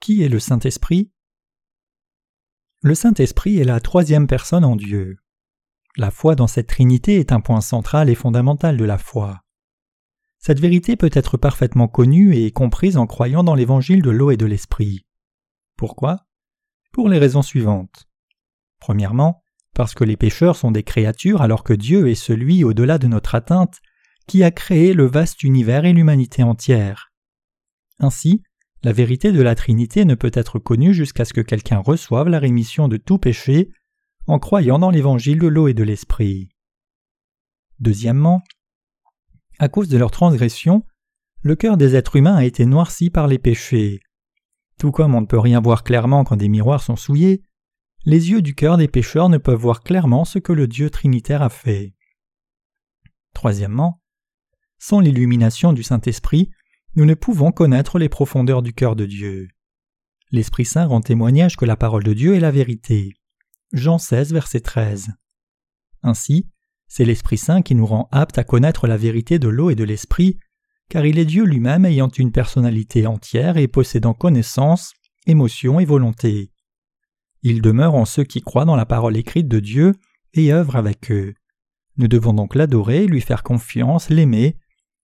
[0.00, 1.10] Qui est le Saint-Esprit?
[2.80, 5.18] Le Saint-Esprit est la troisième personne en Dieu.
[5.98, 9.42] La foi dans cette Trinité est un point central et fondamental de la foi.
[10.38, 14.38] Cette vérité peut être parfaitement connue et comprise en croyant dans l'évangile de l'eau et
[14.38, 15.04] de l'esprit.
[15.76, 16.26] Pourquoi?
[16.92, 18.08] Pour les raisons suivantes.
[18.78, 19.42] Premièrement,
[19.74, 23.34] parce que les pécheurs sont des créatures alors que Dieu est celui au-delà de notre
[23.34, 23.80] atteinte
[24.26, 27.12] qui a créé le vaste univers et l'humanité entière.
[27.98, 28.42] Ainsi,
[28.82, 32.38] la vérité de la Trinité ne peut être connue jusqu'à ce que quelqu'un reçoive la
[32.38, 33.70] rémission de tout péché
[34.26, 36.48] en croyant dans l'évangile de l'eau et de l'esprit.
[37.78, 38.42] Deuxièmement,
[39.58, 40.84] à cause de leur transgression,
[41.42, 44.00] le cœur des êtres humains a été noirci par les péchés.
[44.78, 47.42] Tout comme on ne peut rien voir clairement quand des miroirs sont souillés,
[48.06, 51.42] les yeux du cœur des pécheurs ne peuvent voir clairement ce que le Dieu trinitaire
[51.42, 51.94] a fait.
[53.34, 54.00] Troisièmement,
[54.78, 56.50] sans l'illumination du Saint-Esprit,
[56.96, 59.48] nous ne pouvons connaître les profondeurs du cœur de Dieu.
[60.32, 63.14] L'Esprit Saint rend témoignage que la parole de Dieu est la vérité.
[63.72, 65.10] Jean 16, verset 13.
[66.02, 66.48] Ainsi,
[66.88, 69.84] c'est l'Esprit Saint qui nous rend aptes à connaître la vérité de l'eau et de
[69.84, 70.38] l'Esprit,
[70.88, 74.92] car il est Dieu lui-même ayant une personnalité entière et possédant connaissance,
[75.26, 76.50] émotion et volonté.
[77.42, 79.94] Il demeure en ceux qui croient dans la parole écrite de Dieu
[80.34, 81.34] et œuvre avec eux.
[81.96, 84.56] Nous devons donc l'adorer, lui faire confiance, l'aimer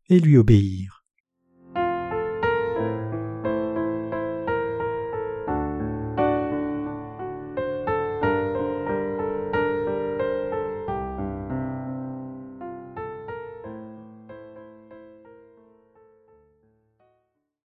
[0.09, 0.96] et lui obéir.